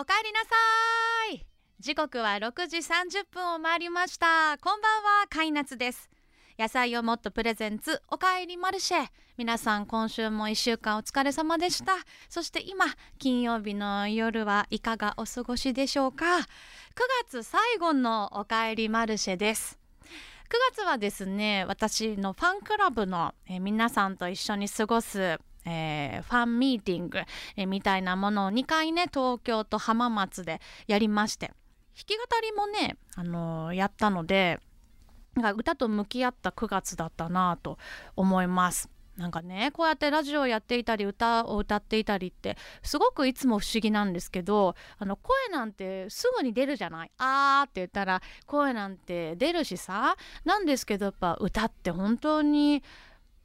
[0.00, 0.46] おかえりなさ
[1.34, 1.44] い。
[1.80, 4.56] 時刻は6時30分を回りました。
[4.58, 6.08] こんばんはカイナツです。
[6.56, 9.08] 野菜をもっとプレゼンツおかえりマルシェ。
[9.36, 11.94] 皆さん今週も1週間お疲れ様でした。
[12.28, 12.84] そして今
[13.18, 16.26] 金曜日の夜はいかがお過ごしでしょうか。
[16.36, 16.42] 9
[17.24, 19.80] 月最後のおかえりマルシェです。
[20.04, 20.06] 9
[20.76, 27.20] 月はですね私のファンクラブの、皆さんと一緒に過ごすえー、ファンミーティング、
[27.56, 31.52] え、みたいなものを2回ね東京と浜松でやりまして。
[31.96, 34.60] 弾き語りもね、あのー、やったので
[35.34, 37.76] なんか歌と向き合った9月だったなと
[38.14, 38.88] 思います。
[39.16, 47.10] なんかねこうやってラジオをやっていたり歌を歌っていたりってすごくいつも不思議なんですけどあの声なんてすぐに出るじゃない？
[47.18, 50.14] あーって言ったら声なんて出るしさ？
[50.44, 52.84] なんですけどやっぱ歌って本当に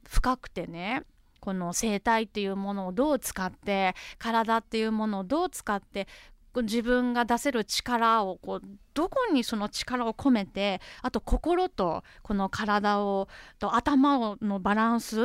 [0.08, 1.02] 深くてね
[1.44, 6.08] この声帯っていうものをどう使って体っていうものをどう使って
[6.56, 8.62] 自分が出せる力をこう
[8.94, 13.28] どこにその力を込めてあと心とこの体を
[13.58, 15.18] と頭のバランス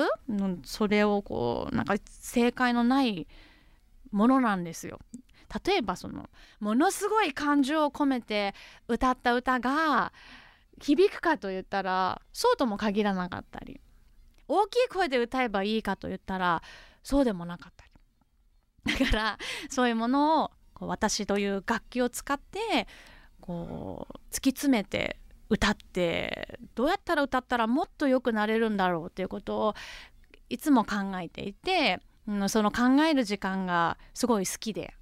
[0.65, 3.25] それをこうなんか正解のない
[4.11, 4.99] ものなんですよ。
[5.65, 8.53] 例えばそのものすごい感情を込めて
[8.89, 10.11] 歌った歌が
[10.81, 13.79] 響くかと言ったらそうとも限らなかったり
[14.49, 16.61] 大きい声で歌えばいいかと言ったら
[17.03, 17.85] そうでもなかった。
[17.85, 19.37] りだから
[19.69, 22.87] そういうものをこう私という楽器を使って
[23.39, 25.17] こう突き詰めて
[25.49, 29.73] 歌ってどうやったら歌ったらもっと良くなれるんだろうっていうことを
[30.49, 34.93] いつも考えていて、うん、その考える時間がすごい好きで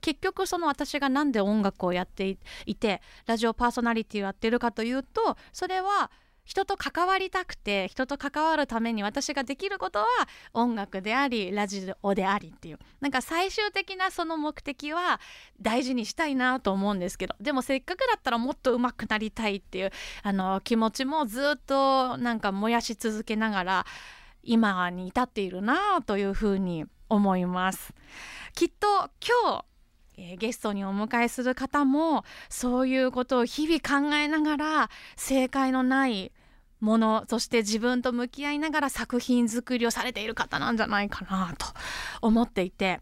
[0.00, 6.10] 結局その私が何で音楽をやっていてラジオパーソナリティをやってるかというとそれは
[6.44, 10.06] 人と関わりたくて人と関わるために私ができることは
[10.52, 15.20] 音楽でありラジオでありっていうなんか最終的なその目的は
[15.60, 19.90] 大事にしたいなと思うんですけどでもせっかくだったらもっと上手くなりたいっていう
[20.22, 23.86] あの気持ちもずっとなんか燃やし続けながら
[24.42, 27.94] 今に至っているなというふうに思います。
[28.54, 29.64] きっと今
[30.16, 36.30] 日、ゲストにお迎えする方もそういうことを日々考えながら正解のない
[36.84, 41.66] ものそして自分と向き合いながら作品作りをされている方なんじゃないかなと
[42.20, 43.00] 思っていて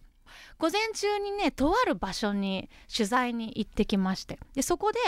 [0.58, 4.98] 午前中にねとある場所に取材に行ってきましてでそこで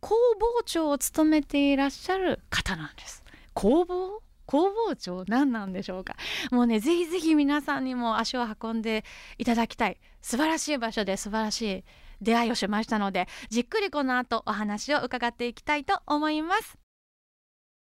[0.00, 3.24] 工房長を務めていらっしゃる方なんです。
[3.54, 4.20] 工房？
[4.46, 6.16] 工房長何なんでしょうか。
[6.50, 9.04] もうねぜひぜひ皆さんにも足を運んで
[9.38, 9.98] いただきたい。
[10.20, 11.84] 素晴らしい場所で素晴らしい
[12.20, 16.85] 出会いをしましたのでじっくりこの後お話を伺っていきたいと思います。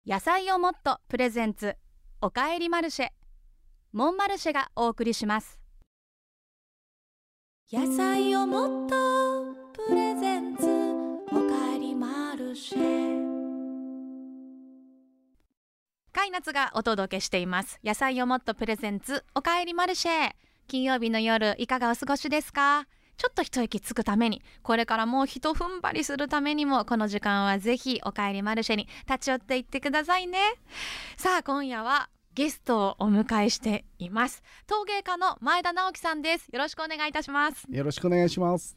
[0.08, 1.78] 野菜をもっとプレゼンツ。
[2.22, 3.10] おかえりマルシェ。
[3.92, 5.60] モンマルシェがお送りします。
[7.74, 10.64] 野菜をもっとプレゼンツ。
[11.32, 13.26] おかえりマルシェ。
[16.14, 17.80] カイナツがお届けしています。
[17.84, 19.26] 野菜をもっとプレゼンツ。
[19.34, 20.34] おかえりマルシェ。
[20.68, 22.86] 金曜日の夜いかがお過ごしですか？
[23.18, 30.40] ちょっと一息つくためにこれからもう一踏ん張りするためにもこの時間はぜひおかえりマルシェに立ち寄っていってくださいね。
[31.18, 34.44] さあ今夜はゲストをお迎えしています。
[34.68, 36.50] 陶芸家の前田直樹さんです。
[36.52, 37.66] よろしくお願いいたします。
[37.70, 38.76] よろしくお願いします。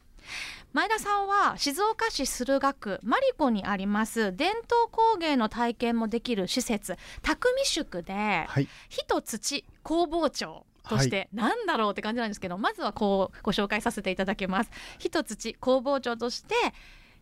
[0.71, 4.35] 前田さんは静岡市駿河区マリコにあります。
[4.35, 14.71] 伝統工芸の体験もできる施設匠宿で、はい、火と土工房長として何だろうって感じなんですけど、はい、まずはこうご紹介させていただきます。
[14.97, 16.55] 火と土工房長として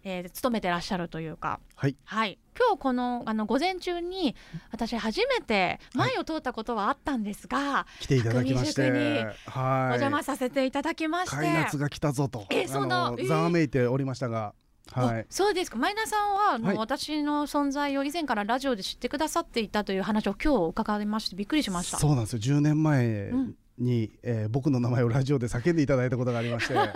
[0.03, 4.35] えー、勤めてらっしゃるというか、はい、はい、今日このあの午前中に
[4.71, 8.81] 私初めて前を通ったことはあったんですが、はい、来ていただきまして。
[8.81, 11.35] はいお邪魔させていただきまして。
[11.35, 12.45] 開夏が来たぞと。
[12.49, 14.53] えー、そのざわめいておりましたが。
[14.91, 15.77] はい、そうですか。
[15.77, 21.97] 前田さんはあの、はい、私の存在を以前からラジオで知ってくださっていたという話を今日伺いましてびっくりしました。
[21.97, 22.39] そうなんですよ。
[22.39, 23.31] 10年前
[23.77, 26.91] に、えー、僕の名前をラジオで叫んでいただいたことがありまして、 はい、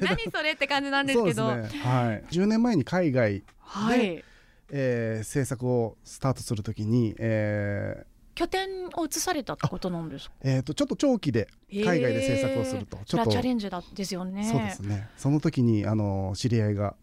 [0.00, 4.24] 何それって感じなんですけど、ね、はい、10年前に海外で、はい、
[4.70, 10.34] えー、制作をスタートするときに、えー、拠点を移されたってことなんですか？
[10.42, 14.48] えっ、ー、とちょっと長期で海外で制作をすると、ちょっとチャレンジだですよね。
[14.50, 15.08] そうですね。
[15.16, 16.96] その時にあの知り合いが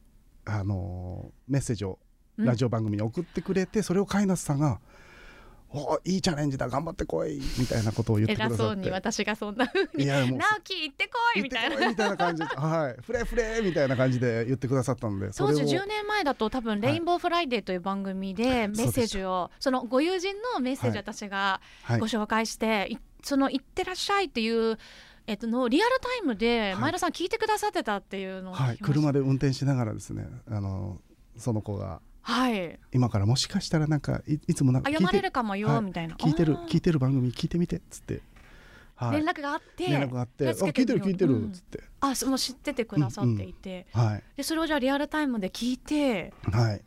[0.45, 1.99] あのメッセージを
[2.37, 4.79] ラジオ番組に送ってくれて、うん、それを飼い主さんが
[5.73, 8.63] おいいチャレンジだ頑張ってこいみたいなことを言ってくださって。
[8.63, 10.27] 偉そうに私がそんなふうに「直
[10.63, 11.89] 樹行ってこい」みたいな。
[11.89, 13.01] みたいな感じで「はい。
[13.01, 24.77] フレフレ」みたいな感じで言ってくださったので当時10年前だと多分「レインボーフライデー」という番組でメッセージを、はい、そのご友人のメッセージ私がご紹介して、はい、その「行ってらっしゃい」っていう
[25.27, 26.81] えっとのリアルタイムではい。
[26.81, 30.99] 前田さん聞いてくださってたっていうのをはい、車で運転しながらですねあの
[31.37, 32.79] その子がはい。
[32.91, 35.81] 今からもしかしたらなんかいいつもなんあか聞いて読まれるかもよ、はい。
[35.81, 36.15] みたいな。
[36.15, 38.21] 聞いてる聞いてる番組聞いてみてっつって、
[38.95, 41.47] はい、連絡があって連絡があって「あ聞いてる聞いてる」うん。
[41.49, 44.23] っつって、あそもう知っててくださっていて、はい。
[44.37, 46.33] でそれをじゃあリアルタイムで聞いて。
[46.43, 46.81] はい。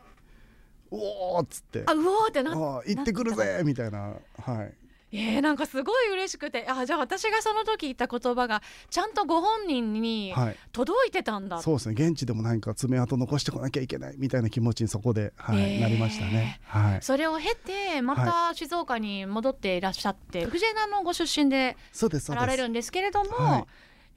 [0.91, 1.83] おおっつって。
[1.87, 4.17] あうおーってな行ってくるぜみたいな。
[4.39, 4.75] はい
[5.15, 6.67] えー、なんかすごい嬉しくて。
[6.69, 10.57] あじゃあ私がその時言った言葉がちゃんとご本人にはい。
[10.73, 11.95] 届いてたんだ、そうですね。
[11.97, 15.79] 現地でも何か爪痕残してこなきゃいけないみたいな気持ちにそこで、はいえ。
[15.79, 16.61] ーなりましたね。
[16.67, 17.03] はい。
[17.03, 22.43] それを経てまた静岡に戻っていらっしゃって、藤枝のご出身でそうですそうです。
[22.43, 23.65] あられるんですけれども、はい。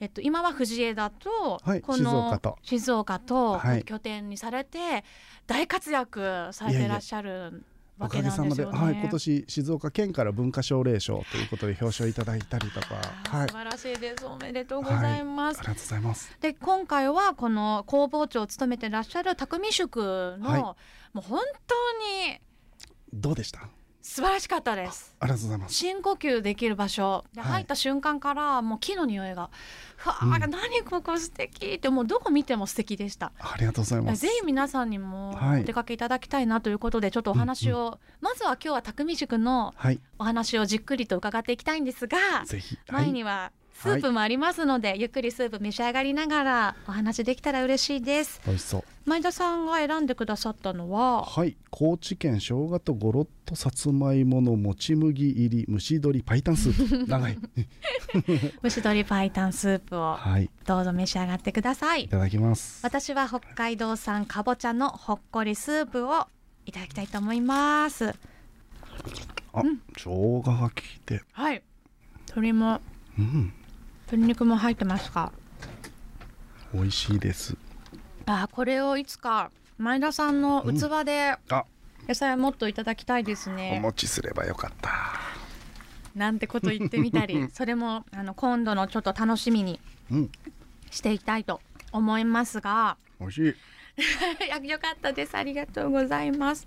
[0.00, 2.58] えっと、今は藤枝と、はいこの静岡と。
[2.62, 3.84] 静岡とはい。
[3.84, 5.04] 拠点にされて
[5.46, 7.50] 大活躍されていらっしゃるわ
[8.00, 8.70] おけかげさまで、ね。
[8.70, 12.94] はい、今年静岡県から文化奨励賞ということで表彰いただいたりとか。
[13.28, 13.48] はい。
[13.48, 14.24] 素晴らしいです。
[14.26, 15.58] おめでとうございます。
[15.60, 16.36] ありがとうございます。
[16.40, 19.96] で今回はこの工房長を務めてらっしゃる匠宿
[20.38, 20.60] の、はい。
[20.60, 20.76] も
[21.16, 21.74] う本当
[22.30, 22.40] に
[23.12, 23.68] どうでした？
[24.08, 25.14] 素晴らしかったです。
[25.20, 25.74] ありがとうございます。
[25.74, 27.26] 深呼吸できる場所。
[27.34, 27.52] ではい。
[27.52, 29.50] 入った瞬間からもう木の匂いが
[29.96, 30.50] ふわー、うん。
[30.50, 33.32] 何ここ素敵ってもうどこ見ても素敵でした。
[33.38, 34.22] ありがとうございます。
[34.22, 35.60] ぜひ皆さんにもはい。
[35.60, 40.00] お出かけいただきたいなということでちょっとお話を、まずは今日は匠塾のはい。
[40.18, 42.78] お話をじっくりと伺っていきたいんですがぜひ。
[42.90, 48.40] 前にはスープもありますので、ゆっくりスープ召し上がりながらお話できたら嬉しいです。
[48.44, 48.84] 美味しそう。
[49.06, 51.22] 前田さんが選んでくださったのは？
[51.24, 51.56] はい。
[51.70, 57.06] 高知県生姜とゴロッとさつまいものもち麦入り蒸し鶏パイタンスープ。
[57.08, 57.38] 長い。
[58.64, 60.50] 蒸し鶏白湯スープをはい。
[60.66, 62.04] どうぞ召し上がってください。
[62.04, 62.80] いただきます。
[62.84, 66.26] 私は北海道産かぼちゃのほっこりスープを
[66.66, 68.08] いただきたいと思います。
[69.52, 69.62] あ、
[69.96, 71.22] 生姜が効いて。
[71.32, 71.62] はい。
[72.26, 72.80] 鶏も。
[73.16, 73.52] うん
[74.10, 75.32] 鶏肉も入ってますか？
[76.72, 77.56] 美味しいです。
[78.26, 81.64] あこれをいつか前田さんの器であ。
[82.06, 84.90] 野菜をもっといただきたいですおね、持ちすればよかった。
[86.14, 87.48] なんてこと言ってみたり。
[87.52, 89.78] それもあの今度のちょっと楽しみに
[90.10, 90.30] うん。
[90.90, 91.60] していきたいと
[91.92, 92.96] 思いますが。
[93.20, 93.44] 美味しい。
[94.70, 95.34] よかったです。
[95.36, 96.66] ありがとうございます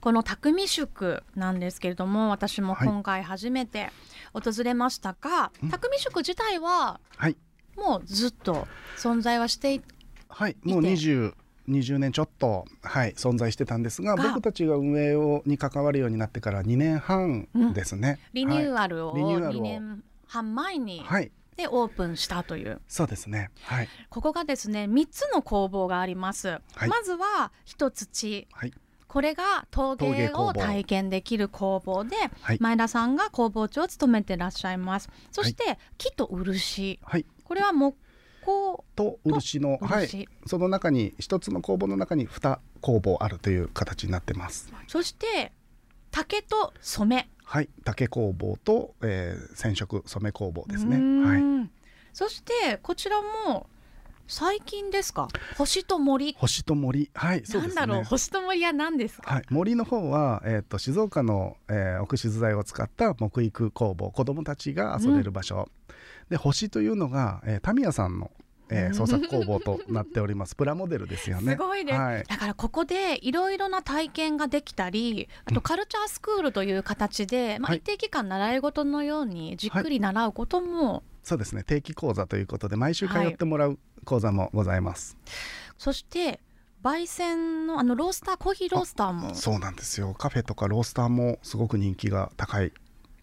[0.00, 3.90] この匠宿なんですけれども私も今回初めて
[4.32, 5.68] 訪れましたが、うん。
[5.70, 7.36] 匠宿自体ははい。
[7.76, 9.82] もうずっと存在はしてい
[10.28, 10.56] はい。
[10.62, 11.34] もう見て20
[11.68, 19.20] 20年ちょっと、はい、存在してたんですがが僕たちが運営をに関わるようになってから2年半ですね、リニューアルをはい。
[19.20, 22.80] リニューアル2を年半前にはい、はい、でオープンしたという。
[22.88, 23.50] そうですね。
[23.62, 23.88] はい。
[24.10, 26.88] ここがですね3つの工房があります、はい。
[26.88, 28.72] まずは一土はい
[29.14, 32.58] これが陶陶芸芸を体験できる工房ではい。
[32.60, 35.08] 前田さんが工房長を務めてらっしゃいます。
[35.30, 36.98] そして木と漆。
[37.00, 37.24] はい。
[37.44, 37.96] これは木
[38.44, 40.08] 工と漆のはい。
[40.08, 44.72] 漆、その中に一つの工房の中に2工房あるという形になってます。
[44.88, 45.52] そして
[46.10, 47.30] 竹と染め。
[47.44, 47.68] はい。
[47.84, 50.96] 竹工房と、えー染色染め工房ですね。
[51.24, 51.40] はい。
[51.40, 51.70] ん
[52.12, 53.68] そしてこちらも
[54.26, 55.28] 最近ですか？
[55.58, 56.34] 星と森。
[56.38, 57.10] 星と森。
[57.14, 57.74] はいそうですね。
[57.76, 58.04] なんだろう？
[58.04, 59.34] 星と森は何ですか？
[59.34, 64.10] はい、森の方は、えー、と静岡の、えー奥静材を使った木育工房。
[64.10, 65.68] 子どもたちが遊べる場所、
[66.30, 68.30] で星というのが、えータミヤさんの、
[68.70, 68.94] えーうん。
[68.94, 70.56] 創作工房となっております。
[70.56, 71.52] プラモデルですよね。
[71.56, 75.54] すごいです、はい、だからここでいろいろな体験ができたりあうん。
[75.54, 77.78] とカルチャースクールという形で、まあ、はい。
[77.78, 81.64] 一定期間習い事のようにじっくり習うことも、そうですね。
[81.64, 85.16] 定期講座ということで毎週通ってもらう講座もございます、
[85.78, 86.38] そして
[86.82, 89.34] 焙煎のあのロースターコーヒーロースターも。
[89.34, 90.12] そうなんですよ。
[90.12, 92.72] カフェとかロースターもすごく人気が高い。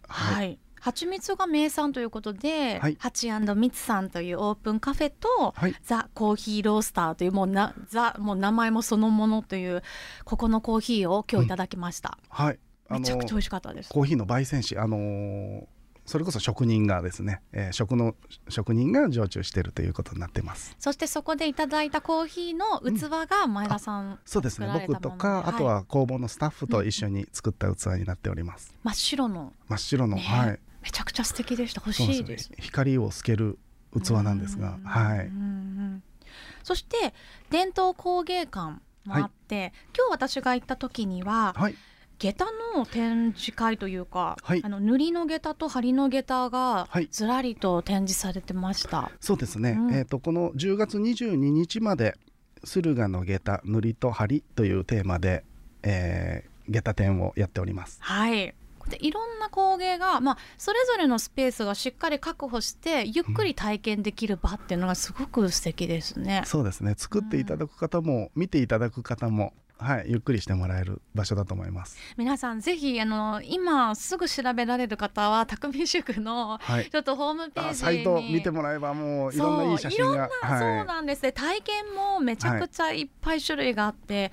[0.08, 2.96] はい、蜂蜜が名産ということで、はい。
[2.98, 5.76] ハチミツさんというオープンカフェと、はい。
[5.84, 9.84] ザ・コーヒーロースターというもうなザもう名前もそのものという
[10.24, 12.58] ここのコーヒーを今日いただきました、はい。
[12.88, 13.90] あのめちゃくちゃ美味しかったです。
[13.90, 15.64] コーヒーの焙煎士あのー
[16.12, 18.14] それこそ職人がですね、えー食の
[18.50, 20.76] 職人が常駐しているということになってます。
[20.78, 24.84] そしてそこでいただいたコーヒーの器が前田さん、そうですね。
[24.86, 25.44] 僕とか、はい。
[25.46, 29.54] あとは工房のスタッフと一緒に作った器になっております、真っ白の。
[29.68, 30.22] 真っ白の、ね。
[30.22, 30.60] はい。
[30.82, 31.80] めちゃくちゃ素敵でした。
[31.80, 32.50] 欲しいです。
[32.50, 33.58] よ光を透ける
[33.98, 34.84] 器なんですがうん。
[34.84, 35.26] はい。
[35.28, 36.02] うんうん
[36.62, 37.14] そして
[37.48, 41.74] 伝統工芸館もあって、今日私が行った時にははい
[42.22, 44.62] 下駄の展示会というか、はい。
[44.62, 47.08] あの塗りの下駄と針の下駄がはい。
[47.10, 49.10] ずらりと展示されてました。
[49.20, 49.94] そうですね、うん。
[49.94, 52.16] えっ、とこの10月22日まで
[52.62, 55.42] 駿河の下駄塗りと針というテーマで、
[55.82, 57.98] えー、下駄展をやっております。
[58.00, 58.54] はい。
[58.88, 66.42] でいろんな工芸が、まあ、それぞれのスペースがしっかり確保してゆっくり体験できる場っていうのがすごく素敵ですね。
[66.46, 66.94] そうですね。
[66.96, 71.96] 作っていただく方も、見ていただく方もはい、ゆっくりしてもらえる場所だと思います。
[72.16, 81.22] 皆さんぜひあの今すぐ調べられる方は匠宿のはい、ちょっとホームページサイト見てもらえばもういろんないい写真が、そうはなんです。
[81.22, 84.30] ね体験もめちゃくちゃいっぱい種類があって、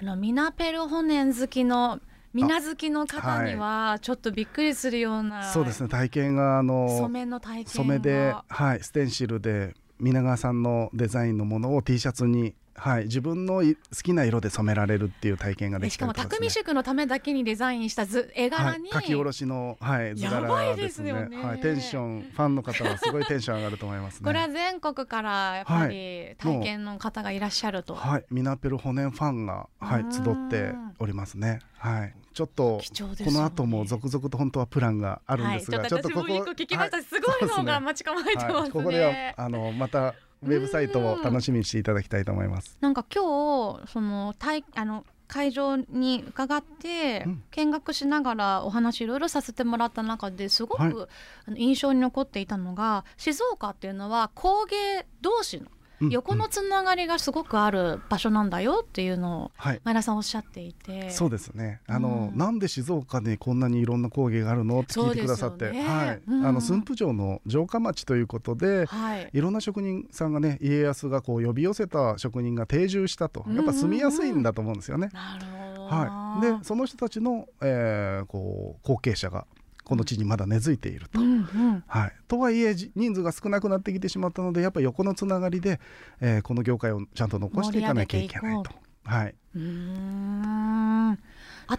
[0.00, 2.00] あのミナペルホネン好きの
[2.34, 7.70] ミナ好きの方にはちょっとびっくりするような、い、そうですね体験があの染めの体験が。
[7.70, 21.10] 染めで、はい、ステンシルで皆川さんのデザインのものを T シャツに、はい、自分のい好きな色で染められるっていう体験ができでしたかも匠宿のためだけにデザインした図絵柄に、はい、書き下ろしの、はい、図柄ですね。
[21.10, 21.44] すよね。
[21.44, 24.24] はい、テンションファンの方はすごいテンション上がると思いますね。
[24.24, 26.36] これは全国からやっぱりはい。
[26.36, 31.60] 体験の方がいらっしゃると、はい、ミナペルホネンファンが、はい、集っておりますね。
[31.78, 32.80] はい、ちょっと、
[33.24, 42.76] この後も続々と本当はプランがあるんですが、はい、ちょっと私も一個聞きました、はいすごいのが待ち構えてますここではあのまたウェブサイトを楽しみにしていただきたいと思います。
[42.80, 47.42] なんか今日その体あの会場に伺ってうん。
[47.52, 51.08] 見学しながらお話いろいろさせてもらった中ですごく、
[51.56, 59.80] 印象に残っていたのが静岡っていうのは工芸同士のうん横のつながりがすごくある場所なんだよっていうのをはい。
[59.84, 61.10] 前田さんおっしゃっていて。
[61.10, 61.80] そうですね。
[61.86, 62.38] あの、うん。
[62.38, 65.82] なんで静岡にこんなにいろんな工芸があるのって聞いてくださって、ね。
[65.82, 66.46] はい、うん。
[66.46, 69.30] あの駿府城の城下町ということで、はい。
[69.32, 73.44] いろんな職人さんがね家康がこう呼び寄せた職人が定住したと。
[73.54, 75.10] やっぱ住みやすいんだと思うんですよね。
[75.12, 75.86] なるほど。
[75.92, 79.46] はい、でその人たちの、えーこう後継者が
[79.92, 81.20] この地にまだ根付いていると。
[81.20, 81.84] うんうん。
[81.86, 85.80] はい、とはいえじ人数が少なくなってきてしまったのでやっぱり横のつながりで、
[86.22, 88.70] えーこの業界をちゃんと残していかなきゃいけないと。
[89.04, 91.10] はい、うーん。
[91.10, 91.18] あ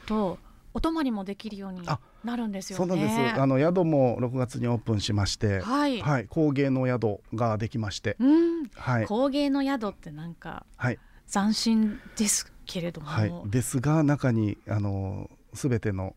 [0.06, 0.38] と
[0.76, 2.86] お泊まりもできるようにあなるんですよね。
[2.86, 3.42] そうなんです。
[3.42, 9.08] あの宿も6月にオープンしまして、はい、はい、工芸の宿ができまして、うん、はい。
[9.08, 11.00] 工芸の宿ってなんかはい。
[11.32, 16.16] 斬新ですけれども、はい、ですが中にあの全ての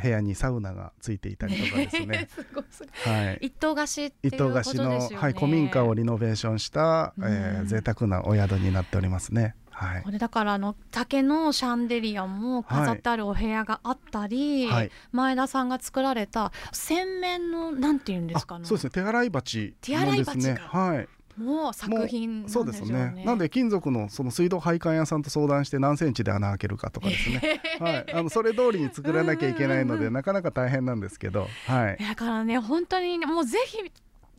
[0.00, 2.28] 部屋にサウナがついていたりとかですね。
[3.04, 3.38] はい。
[3.46, 5.00] 一棟貸しっていう一棟貸しの。
[5.00, 7.66] はい、古民家をリノベーションした、えーうん。
[7.66, 9.54] 贅沢なお宿になっておりますね。
[9.70, 10.02] はい。
[10.02, 14.90] これだからあの竹のシャンデリアも飾ってあるお部屋があったり、はい。
[15.12, 18.62] 前田さんが作られた洗面のなんていうんですかね。
[18.64, 18.90] あそうですね。
[18.90, 20.68] 手洗い鉢手洗い鉢が。
[20.68, 23.10] はいもう作品なんでしょそううですね。
[23.10, 23.24] ね。
[23.24, 27.60] なんで金属のその水道配管屋さんと相談して何センチで穴開けるかとかですね。
[27.80, 28.12] はい。
[28.14, 31.48] あのそれ通りに作らなきゃいけないのでなかなか大変なんですけど。
[31.66, 31.96] はい。
[31.98, 33.78] だからね本当にもうぜひ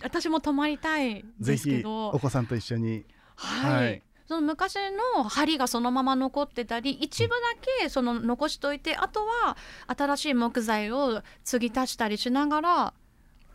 [0.01, 2.10] 私も泊まりたいですけど。
[2.10, 3.06] お子さんと一緒に。
[3.36, 4.04] はい、はい。
[4.27, 4.75] その昔
[5.16, 7.36] の梁がそのまま残ってたり一部だ
[7.80, 9.56] けその残しといてあとは
[9.88, 12.94] 新しい木材を継ぎ足したりしながら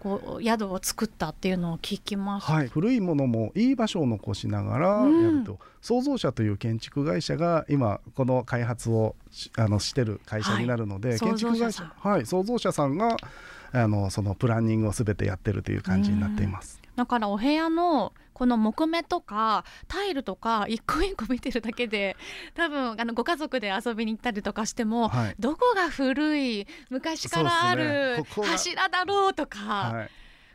[0.02, 2.52] こう宿を作ったっていうのを聞きました。
[2.52, 11.20] はい、古いものもいい場所を残しながらやると、創造者という建築会社が今この開発をしあのしてる会社になるので、はい。
[11.20, 12.26] 建築会社はい。
[12.26, 13.16] 創造者さんが
[13.70, 16.81] あのそのプランニングをすべてやってるという感じになっています。
[16.96, 22.16] だからお部屋のこの木目とかタイルとか一個一個見てるだけで
[22.54, 25.34] 多分あのご家族で遊びに行ったりとかしても、はい。
[25.38, 30.10] どこが古い昔からある柱だろうとか、はい、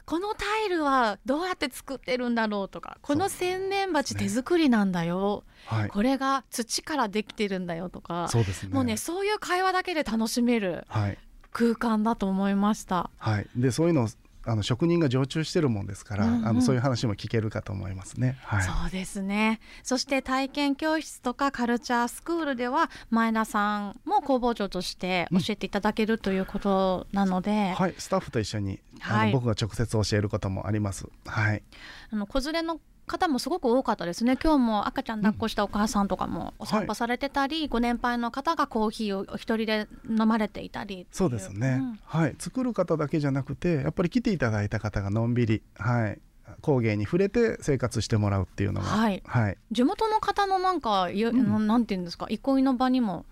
[0.06, 8.74] このタイルはどうやって作ってるんだろうとかこの洗面鉢手作りなんだよ、はい、これが土からできてるんだよとかそうですね。
[8.74, 11.18] もうねそういう会話だけで楽しめるはい。
[11.52, 13.10] 空間だと思いました。
[13.18, 14.08] はい、でそういうのを
[14.48, 18.38] あの職人が常駐してるもんですから、うんうんあのそういう話も聞けるかと思いますね。
[18.44, 18.64] はい。
[18.64, 31.08] そうですねそして体験教室とかカルチャースクールでは前田さんも工房長として教えていただけるということなので、はい、スタッフと一緒に、あはいの僕が直接教えることもあります。
[31.26, 31.64] はい。
[32.12, 34.38] あの子連れの方もすごく多かったですね。
[34.42, 42.00] 今日も赤ちゃん抱っこしたお母さんとかもお散歩されてたり、ご年配の方がコーヒーをお一人で飲まれていたりそうですね、うん。
[42.04, 42.36] はい。
[42.38, 46.20] 作る方だけじゃなくてやっぱり来ていただいた方がのんびり、はい、
[46.62, 49.24] 工芸に触れて生活してもらうっていうのが、はい。
[49.26, 51.68] はい、地元の方のなんか、よん。
[51.68, 52.28] なんていうんですか？
[52.30, 53.26] 憩いの場にも。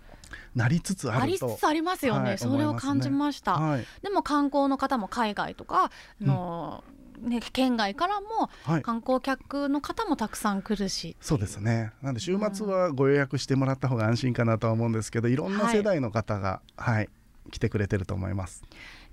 [0.54, 3.54] なりつつあありつつありますよね、はいそれを感じました。
[3.54, 3.86] はい。
[4.02, 5.90] でも観光の方も海外とかあ
[6.24, 6.82] の、
[7.20, 11.16] ね、県外からもはい、観光客の方もたくさん来るし。
[11.20, 11.92] そうですね。
[12.02, 15.36] なんで週末はご予約してもらった方が安心かなとは思うんですけどい。
[15.36, 17.08] ろんな世代の方が、はい
[17.50, 18.64] 来てくれてると思います。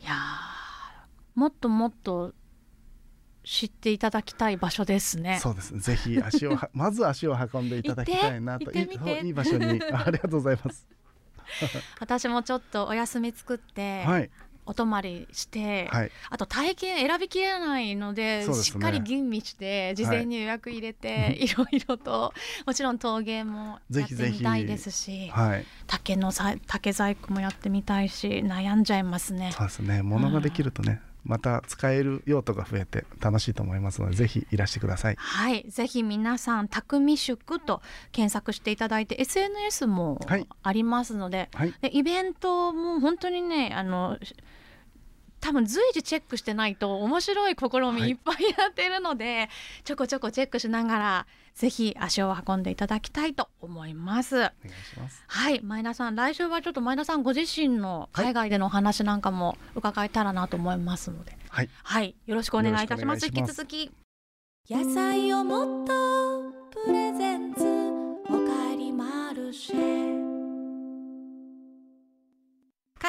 [0.01, 2.33] いやーもっともっと
[3.43, 5.39] 知っていただきたい場所ですね。
[5.41, 5.79] そうですね。
[5.79, 9.81] ぜひ足をは まず足を運んでいただきたいなといいいい場所に。
[9.91, 10.87] あありがとうございます。
[11.99, 14.29] 私もちょっとお休み作って、はい
[14.65, 16.11] お泊まりして、はい。
[16.29, 18.53] あと体験選びきれないのでね。
[18.53, 22.33] しっかり吟味して事前に予約入れて、い、ろいろと
[22.65, 29.51] もちろん陶芸もやってみたいですしはい竹のさ竹細工もやってみたいし悩んじゃいますね。
[29.51, 30.01] そうですね。
[30.01, 35.15] 物ができるとねまた使える用途が増えて楽しいと思いますのでぜひいらしてください。
[35.17, 40.47] はい、ぜひ皆さん匠宿と検索していただいて SNS もはい。
[40.61, 41.73] ありますので,、はい。
[41.81, 44.17] でイベントも本当にねあの
[45.43, 49.49] 多分随時チェックしてないと面白い試みはいいっぱいやってるので、
[49.83, 54.35] ちょこちょこチェックしながらぜひ足を運んでいただきたいと思います。
[54.35, 55.21] お願いします。
[55.27, 55.61] はい。
[55.61, 61.69] 前田さん来週はちょっと前田さんご自身の海外でのお話なんかも伺えたらなと思いますので、はい。
[61.83, 62.15] はい。
[62.25, 63.25] よろしくお願いいたします。
[63.25, 63.91] 引き続き。
[64.69, 66.53] 野菜をもっと
[66.85, 67.63] プレゼンツ。
[68.29, 70.02] おかえりマルシェ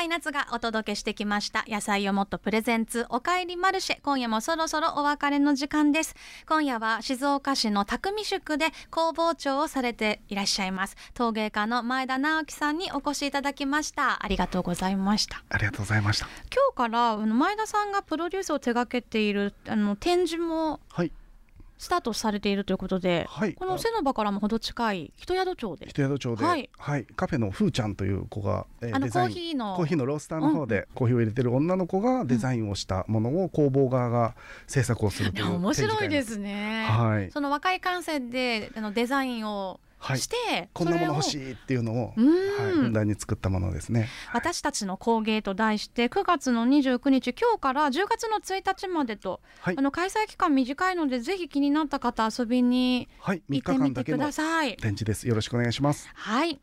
[0.05, 1.65] 海夏がお届けしてきました。
[1.67, 3.07] 野菜をもっとプレゼンツ。
[3.09, 4.01] おかえりマルシェ。
[4.03, 6.15] 今夜もそろそろお別れの時間です。
[6.47, 10.97] 今夜は静岡市の匠宿で工房長をされていらっしゃいます。
[11.15, 14.23] 陶芸家の前田直樹さんにお越しいただきました。
[14.23, 15.43] ありがとうございました。
[15.49, 16.27] ありがとうございました。
[16.55, 21.13] 今日から前田さんがプロデュースを手掛けているあの展示もはい
[21.85, 23.53] スタートされているということで、はい。
[23.55, 27.03] この瀬の場からも程近い人宿町で、人宿町で、ははい。
[27.03, 29.77] いカフェのふーちゃんという子が、えーあのコーヒーの。
[29.77, 34.35] コーヒーのロースターの方でコーヒーを入れてる女の子がデザインをしたものを工房側が
[34.67, 36.87] 制作をするという面白いで展すね。
[36.89, 37.33] 示会なんです。
[37.35, 41.23] その若い感性であのデザインをはい、はいして、こんなもの欲い。
[41.23, 42.35] しいっていうのを、うんは
[42.69, 44.09] い、ふんだんに作ったものですね。
[44.33, 54.77] 私たちの工芸と題して9月の29日今日から10月の1日までと、はいあの開催期間短いのでぜひ気になった方遊びにはい、3行ってみてくだけのださい。
[54.77, 55.27] 展示です。
[55.27, 56.09] よろしくお願いします。
[56.13, 56.61] はい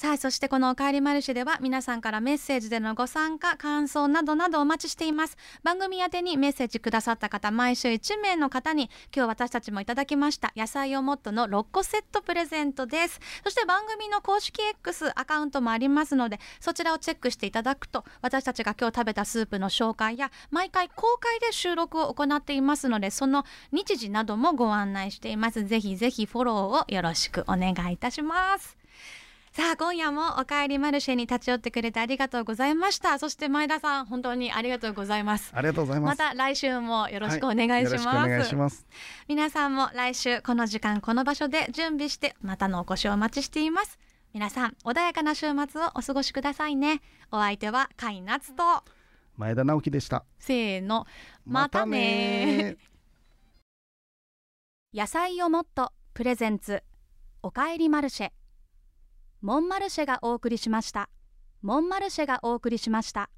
[0.00, 5.36] さあそしてこの「おかえりマルシェ」では皆さんからメッセージでのご参加感想などなどお待ちしています。
[5.62, 13.20] 番組宛にメッセージくださった方毎週1名の方に今日私たちもいただきました野菜をもっとの6個セットプレゼントです。
[13.44, 25.66] そして番組の公式 X アカウントもありますのでそちらをチェックしていただくと私たちが今日食べたスープの紹介や毎回公開で収録を行っていますのでその日時などもご案内しています。
[25.66, 28.79] ぜひぜひフォローをよろしくお願いいたします。
[29.52, 33.18] さあ今夜もおかえりマルシェに立ち寄ってくれてありがとうございました。
[33.18, 35.50] そして前田さん本当にありがとうございます。
[35.52, 36.06] ありがとうございま。
[36.06, 38.86] ますた来週もよろしくお願いします,、よろしくお願いします。
[39.26, 43.98] 皆さんも来週この時間この場所で準備してまたのお越しをお待ちしています。
[44.32, 47.00] 皆さん穏やかな週末をお過ごしくださいね。
[47.32, 48.62] お相手は甲斐夏と。
[49.36, 50.24] 前田直樹でした。
[50.38, 51.06] せーの。
[51.44, 52.76] またね
[54.94, 56.84] 野菜をもっとプレゼンツ。
[57.42, 58.30] おかえりマルシェ
[59.42, 61.08] モンマルシェがお送りしました。
[61.62, 63.30] モンマルシェがお送りしました。